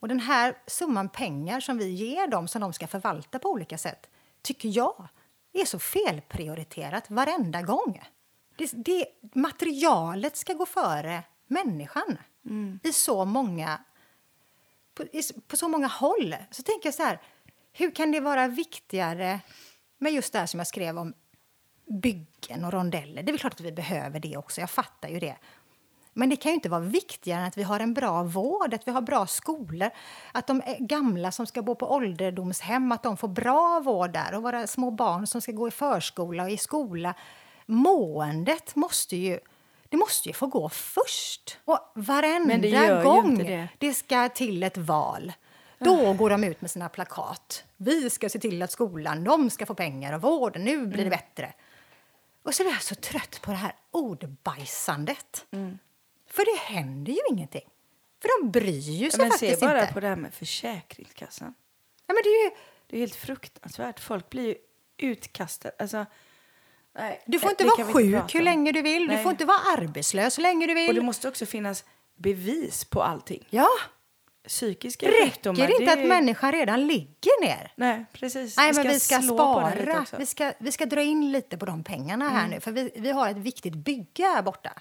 [0.00, 3.78] Och den här summan pengar som vi ger dem som de ska förvalta på olika
[3.78, 4.10] sätt
[4.42, 5.08] tycker jag
[5.52, 8.02] är så felprioriterat varenda gång.
[8.56, 12.18] Det, det, materialet ska gå före människan
[12.82, 13.80] i så många
[14.94, 16.36] på, i, på så många håll.
[16.50, 17.20] Så tänker jag så här,
[17.72, 19.40] hur kan det vara viktigare
[19.98, 21.14] med just det här som jag skrev om
[21.86, 23.22] byggen och rondeller?
[23.22, 25.36] Det är väl klart att vi behöver det också, jag fattar ju det.
[26.14, 28.88] Men det kan ju inte vara viktigare än att vi har en bra vård, att
[28.88, 29.90] vi har bra skolor,
[30.32, 34.34] att de är gamla som ska bo på ålderdomshem, att de får bra vård där
[34.34, 37.14] och våra små barn som ska gå i förskola och i skola.
[37.66, 39.38] Måendet måste ju,
[39.88, 41.58] det måste ju få gå först.
[41.64, 43.94] Och varenda det gång inte det.
[43.94, 45.32] ska till ett val,
[45.78, 47.64] då går de ut med sina plakat.
[47.76, 51.10] Vi ska se till att skolan, de ska få pengar och vården, nu blir det
[51.10, 51.52] bättre.
[52.42, 55.46] Och så blir jag så trött på det här ordbajsandet.
[56.34, 57.68] För det händer ju ingenting.
[58.22, 59.92] För de bryr ju Ja, sig men se faktiskt bara inte.
[59.92, 61.54] på det här med Försäkringskassan.
[62.06, 62.50] Ja, men det är ju,
[62.86, 64.00] Det är helt fruktansvärt.
[64.00, 64.54] Folk blir ju
[64.98, 65.74] utkastade.
[65.78, 66.06] Alltså,
[66.98, 69.02] nej, du får inte vara vi inte sjuk prata hur länge du vill.
[69.02, 69.22] Du Nej.
[69.22, 70.88] får inte vara arbetslös hur länge du vill.
[70.88, 71.84] Och det måste också finnas
[72.16, 73.46] bevis på allting.
[73.50, 73.68] Ja,
[74.48, 75.66] Psykiska räcker sjukdomar.
[75.66, 77.72] det inte är- att människan redan ligger ner?
[77.76, 78.56] Nej, precis.
[78.56, 80.04] Nej, men vi ska spara.
[80.18, 83.10] Vi ska, vi ska dra in lite på de pengarna här nu, för vi, vi
[83.10, 84.72] har ett viktigt bygge här borta.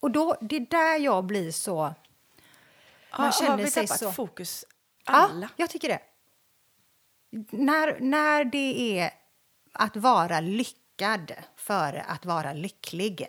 [0.00, 1.74] Och då, det är där jag blir så...
[1.76, 1.94] Man
[3.10, 4.12] har, har känner vi sig tappat så...
[4.12, 4.64] fokus?
[5.04, 5.40] Alla?
[5.42, 6.00] Ja, jag tycker det.
[7.50, 9.10] När, när det är
[9.72, 13.28] att vara lyckad före att vara lycklig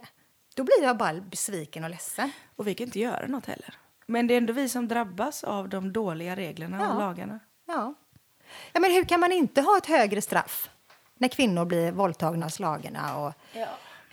[0.55, 2.31] då blir jag bara besviken och ledsen.
[2.55, 3.75] Och vi kan inte göra något heller.
[4.05, 6.93] Men det är ändå vi som drabbas av de dåliga reglerna Ja.
[6.93, 7.39] och lagarna.
[7.67, 7.93] Ja.
[8.73, 10.69] ja, men hur kan man inte ha ett högre straff
[11.15, 13.17] när kvinnor blir våldtagna och slagna?
[13.17, 13.33] Och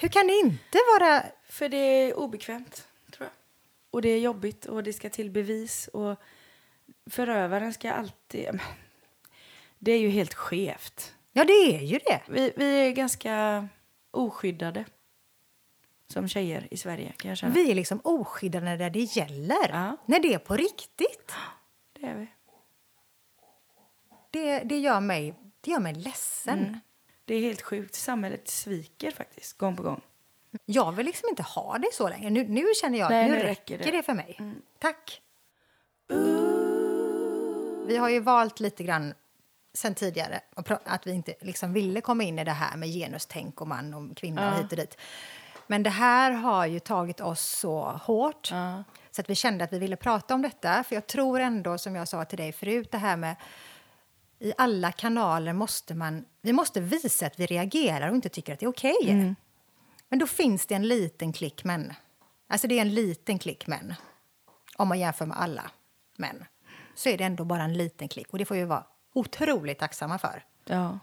[0.00, 1.24] Hur kan det inte vara...
[1.48, 3.32] För det är obekvämt, tror jag.
[3.90, 5.88] Och det är jobbigt och det ska till bevis.
[5.88, 6.16] Och
[7.10, 8.60] förövaren ska alltid...
[9.78, 11.14] Det är ju helt skevt.
[11.32, 12.22] Ja, det är ju det.
[12.28, 13.68] Vi, vi är ganska
[14.10, 14.84] oskyddade.
[16.08, 17.12] som tjejer i Sverige.
[17.16, 17.54] Kan jag känna.
[17.54, 19.68] Vi är liksom oskyddade när det gäller.
[19.68, 19.96] Ja.
[20.06, 21.32] När det är på riktigt.
[21.92, 22.26] Det är vi.
[24.30, 26.58] Det, det, gör, mig, det gör mig ledsen.
[26.58, 26.80] Mm.
[27.28, 27.94] Det är helt sjukt.
[27.94, 30.00] Samhället sviker faktiskt, gång på gång.
[30.64, 32.30] Jag vill liksom inte ha det så länge.
[32.30, 33.90] Nu, nu känner jag Nej, nu nu räcker det.
[33.90, 34.02] det.
[34.02, 34.38] för mig.
[34.78, 35.20] Tack.
[37.86, 39.14] Vi har ju valt lite grann
[39.74, 40.40] sen tidigare
[40.84, 44.16] att vi inte liksom ville komma in i det här med genustänk och man och
[44.16, 44.96] kvinna och hit och dit.
[45.66, 48.84] Men det här har ju tagit oss så hårt Ja.
[49.10, 50.84] så att vi kände att vi ville prata om detta.
[50.84, 53.36] För jag tror ändå, som jag sa till dig förut, det här med
[54.38, 56.24] i alla kanaler måste man...
[56.42, 59.34] Vi måste visa att vi reagerar och inte tycker att det är okej.
[60.08, 61.94] Men då finns det en liten klick män.
[62.48, 63.94] Alltså det är en liten klick män.
[64.76, 65.70] Om man jämför med alla
[66.16, 66.44] män.
[66.94, 68.30] Så är det ändå bara en liten klick.
[68.30, 70.44] Och det får vi vara otroligt tacksamma för.
[70.64, 70.98] Ja.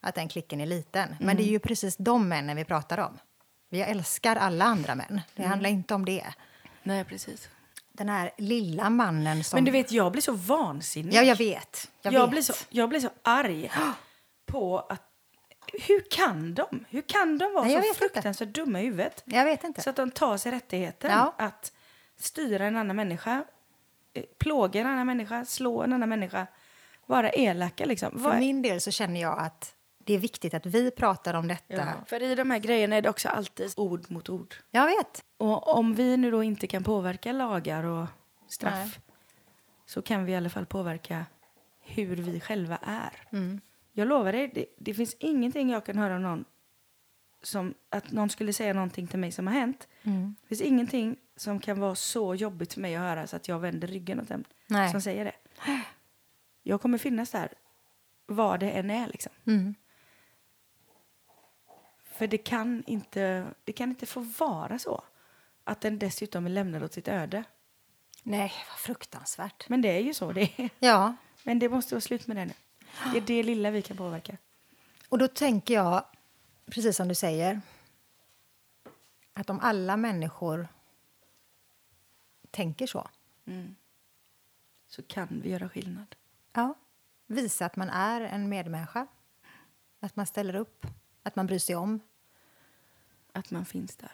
[0.00, 1.16] Att den klicken är liten.
[1.20, 3.18] Men det är ju precis de männen vi pratar om.
[3.68, 5.20] Vi älskar alla andra män.
[5.34, 6.34] Det handlar inte om det.
[6.82, 7.48] Nej, precis.
[7.92, 9.56] Den här lilla mannen som...
[9.56, 11.14] Men du vet, jag blir så vansinnig.
[11.14, 11.90] Ja, jag vet.
[12.02, 12.30] Jag, jag, vet.
[12.30, 13.70] Blir så, jag blir så arg
[14.46, 15.02] på att...
[15.88, 16.84] Hur kan de?
[16.88, 17.98] Hur kan de vara Nej, så vet inte.
[17.98, 19.22] fruktansvärt dumma i huvudet?
[19.26, 19.82] Jag vet inte.
[19.82, 21.34] Så att de tar sig rättigheten Ja.
[21.38, 21.72] att
[22.18, 23.44] styra en annan människa,
[24.14, 26.46] eh, plåga en annan människa, slå en annan människa,
[27.06, 28.10] vara elaka liksom.
[28.12, 29.74] För Vad- min del så känner jag att
[30.10, 31.74] det är viktigt att vi pratar om detta.
[31.74, 31.92] ja.
[32.06, 34.54] För i de här grejerna är det också alltid ord mot ord.
[34.70, 35.24] Jag vet.
[35.36, 38.06] Och om vi nu då inte kan påverka lagar och
[38.48, 38.90] straff Nej.
[39.86, 41.26] så kan vi i alla fall påverka
[41.80, 43.12] hur vi själva är.
[43.32, 43.60] Mm.
[43.92, 46.44] Jag lovar dig, det, det finns ingenting jag kan höra av någon
[47.42, 49.88] som att någon skulle säga någonting till mig som har hänt.
[50.02, 50.34] Mm.
[50.42, 53.58] Det finns ingenting som kan vara så jobbigt för mig att höra så att jag
[53.58, 54.90] vänder ryggen åt den Nej.
[54.90, 55.34] som säger det.
[56.62, 57.48] Jag kommer finnas där
[58.26, 59.32] vad det än är liksom.
[59.46, 59.74] Mm.
[62.20, 65.04] För det kan inte, det kan inte få vara så
[65.64, 67.44] att den dessutom är lämnad åt sitt öde.
[68.22, 69.68] Nej, vad fruktansvärt.
[69.68, 70.70] Men det är ju så det är.
[70.78, 72.52] Ja, Men det måste vara slut med det nu.
[73.12, 74.36] Det är det lilla vi kan påverka.
[75.08, 76.04] och då tänker jag,
[76.66, 77.60] precis som du säger,
[79.32, 80.68] att om alla människor
[82.50, 83.08] tänker så,
[84.86, 86.16] Så kan vi göra skillnad.
[86.52, 86.74] ja,
[87.26, 89.06] visa att man är en medmänniska,
[90.00, 90.86] att man ställer upp,
[91.22, 92.00] att man bryr sig om,
[93.32, 94.12] Att man finns där.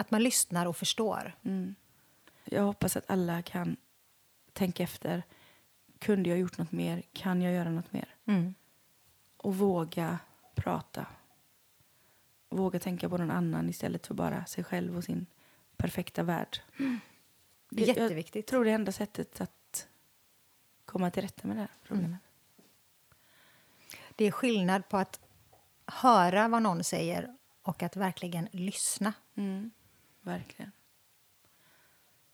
[0.00, 1.36] att man lyssnar och förstår.
[1.42, 1.74] Mm.
[2.44, 3.76] Jag hoppas att alla kan
[4.52, 5.22] tänka efter.
[5.98, 7.02] Kunde jag gjort något mer?
[7.12, 8.14] Kan jag göra något mer?
[8.26, 8.54] Mm.
[9.36, 10.18] Och våga
[10.54, 11.06] prata.
[12.48, 15.26] Våga tänka på någon annan istället för bara sig själv och sin
[15.76, 16.60] perfekta värld.
[17.68, 18.34] Det är jätteviktigt.
[18.34, 19.88] Jag tror det är enda sättet att
[20.84, 22.20] komma till rätta med det här problemet.
[24.16, 25.20] Det är skillnad på att
[25.92, 29.12] höra vad någon säger och att verkligen lyssna.
[29.36, 29.70] Mm.
[30.20, 30.72] Verkligen.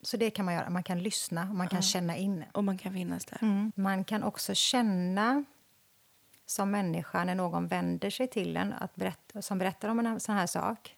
[0.01, 0.71] Så det kan man göra.
[0.71, 2.45] Man kan lyssna och man kan känna in.
[2.53, 3.39] Och man kan finnas där.
[3.43, 3.73] Mm.
[3.77, 5.45] Man kan också känna
[6.47, 10.35] som människa när någon vänder sig till en att berätta, som berättar om en sån
[10.35, 10.97] här sak.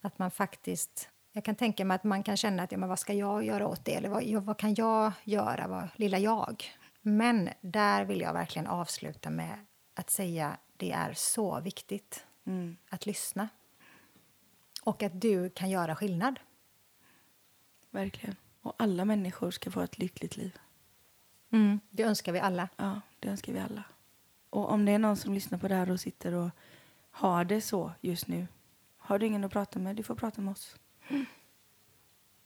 [0.00, 1.08] Att man faktiskt...
[1.32, 3.68] Jag kan tänka mig att man kan känna att ja, men vad ska jag göra
[3.68, 3.94] åt det?
[3.94, 6.64] Eller vad, ja, vad kan jag göra, vad, lilla jag?
[7.02, 12.76] Men där vill jag verkligen avsluta med att säga det är så viktigt Mm.
[12.88, 13.48] att lyssna.
[14.82, 16.40] Och att du kan göra skillnad.
[17.90, 18.36] Verkligen.
[18.60, 20.58] Och alla människor ska få ett lyckligt liv.
[21.90, 22.68] Det önskar vi alla.
[22.76, 23.84] Ja, det önskar vi alla.
[24.50, 26.50] Och om det är någon som lyssnar på det här och sitter och
[27.10, 28.46] har det så just nu.
[28.96, 30.76] Har du ingen att prata med, du får prata med oss.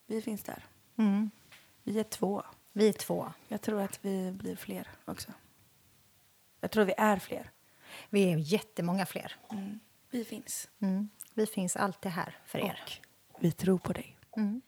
[0.06, 0.64] Vi finns där.
[0.96, 1.30] Mm.
[1.82, 2.42] Vi är två.
[2.72, 3.32] Vi är två.
[3.48, 5.32] Jag tror att vi blir fler också.
[6.60, 7.50] Jag tror vi är fler.
[8.10, 9.36] Vi är jättemånga fler.
[9.52, 9.80] Mm.
[10.10, 10.68] Vi finns.
[10.82, 11.08] Mm.
[11.34, 12.80] Vi finns alltid här för er.
[13.32, 14.16] Och vi tror på dig.
[14.36, 14.62] Mm.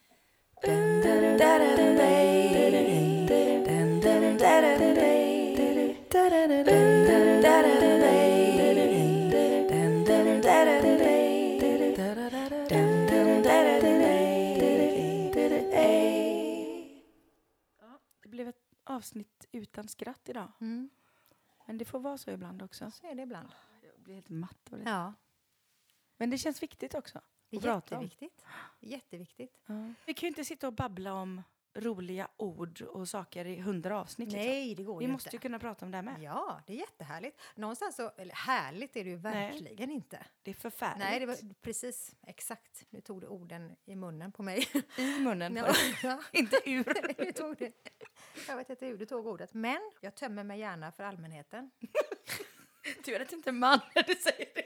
[18.23, 20.53] Det blev ett avsnitt utan skratt idag.
[20.61, 20.91] Mm.
[21.67, 22.91] Men det får vara så ibland också.
[22.91, 23.49] Så är det ibland.
[23.83, 24.91] Jag blir helt matt av det.
[24.91, 25.15] Ja,
[26.17, 27.21] Men det känns viktigt också.
[27.51, 28.45] det är jätteviktigt.
[28.81, 29.59] Jätteviktigt.
[29.67, 29.93] Ja.
[30.07, 31.43] Vi kan ju inte sitta och babbla om
[31.77, 34.33] roliga ord och saker i hundra avsnitt.
[34.33, 34.47] liksom.
[34.51, 35.43] Nej, det går Vi ju måste ju inte.
[35.43, 36.23] kunna prata om det här med.
[36.23, 37.41] Ja, det är jättehärligt.
[37.55, 40.27] Någonstans så, eller härligt är det ju verkligen inte.
[40.43, 40.99] Det är förfärligt.
[40.99, 42.85] Nej, det var precis exakt.
[42.91, 44.69] Nu tog du orden i munnen på mig.
[44.99, 45.57] I munnen.
[46.03, 47.17] Ja, inte ur.
[47.25, 47.73] Du tog det.
[48.49, 51.71] Jag vet inte hur du tog ordet, men jag tömmer mig gärna för allmänheten.
[53.05, 54.63] Tur att inte man när du säger det.